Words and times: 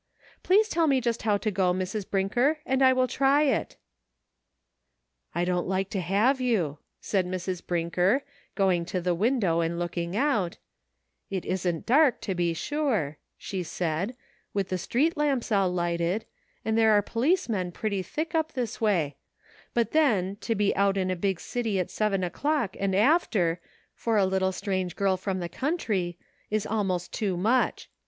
Please 0.41 0.67
tell 0.67 0.87
me 0.87 0.99
just 0.99 1.21
how 1.21 1.37
to 1.37 1.51
go, 1.51 1.71
Mrs. 1.71 2.09
Brinker, 2.09 2.57
and 2.65 2.81
I 2.81 2.91
will 2.91 3.07
try 3.07 3.43
it." 3.43 3.77
"I 5.35 5.45
don't 5.45 5.67
like 5.67 5.91
to 5.91 5.99
have 5.99 6.41
you," 6.41 6.79
said 6.99 7.27
Mrs. 7.27 7.63
Brinker, 7.63 8.23
going 8.55 8.83
to 8.85 8.99
the 8.99 9.13
window 9.13 9.59
and 9.59 9.77
looking 9.77 10.17
out;" 10.17 10.57
it 11.29 11.45
isn't 11.45 11.85
dark, 11.85 12.19
to 12.21 12.33
be 12.33 12.55
sure," 12.55 13.19
she 13.37 13.61
said, 13.61 14.15
"with 14.55 14.69
the 14.69 14.79
street 14.79 15.13
NIGHT 15.15 15.17
WOBK. 15.17 15.49
117 15.51 15.61
lamps 15.61 15.67
all 15.67 15.71
lighted, 15.71 16.25
and 16.65 16.75
there 16.75 16.93
are 16.93 17.03
policemen 17.03 17.71
pretty 17.71 18.01
thick 18.01 18.33
up 18.33 18.53
this 18.53 18.81
way; 18.81 19.17
but 19.75 19.91
then, 19.91 20.35
to 20.37 20.55
be 20.55 20.75
out 20.75 20.97
in 20.97 21.11
a 21.11 21.15
big 21.15 21.39
city 21.39 21.79
at 21.79 21.91
seven 21.91 22.23
o'clock 22.23 22.75
and 22.79 22.95
after, 22.95 23.61
for 23.93 24.17
a 24.17 24.25
little 24.25 24.51
strange 24.51 24.95
girl 24.95 25.15
from 25.15 25.37
the 25.39 25.47
country, 25.47 26.17
is 26.49 26.65
almost 26.65 27.13
too 27.13 27.37
much. 27.37 27.87